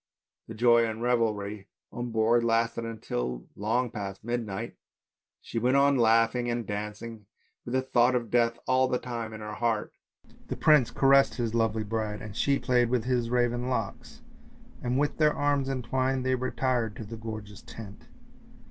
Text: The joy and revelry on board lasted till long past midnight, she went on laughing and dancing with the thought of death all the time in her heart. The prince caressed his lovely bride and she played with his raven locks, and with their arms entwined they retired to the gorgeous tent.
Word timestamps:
The 0.47 0.55
joy 0.55 0.83
and 0.87 1.03
revelry 1.03 1.67
on 1.91 2.09
board 2.09 2.43
lasted 2.43 3.03
till 3.03 3.45
long 3.55 3.91
past 3.91 4.23
midnight, 4.23 4.75
she 5.43 5.59
went 5.59 5.77
on 5.77 5.95
laughing 5.95 6.49
and 6.49 6.65
dancing 6.65 7.27
with 7.65 7.75
the 7.75 7.83
thought 7.83 8.15
of 8.15 8.31
death 8.31 8.57
all 8.65 8.87
the 8.87 8.97
time 8.97 9.31
in 9.31 9.41
her 9.41 9.53
heart. 9.53 9.93
The 10.47 10.57
prince 10.57 10.89
caressed 10.89 11.35
his 11.35 11.53
lovely 11.53 11.83
bride 11.83 12.19
and 12.19 12.35
she 12.35 12.57
played 12.57 12.89
with 12.89 13.03
his 13.03 13.29
raven 13.29 13.69
locks, 13.69 14.23
and 14.81 14.97
with 14.97 15.17
their 15.19 15.35
arms 15.35 15.69
entwined 15.69 16.25
they 16.25 16.33
retired 16.33 16.95
to 16.95 17.03
the 17.05 17.15
gorgeous 17.15 17.61
tent. 17.61 18.07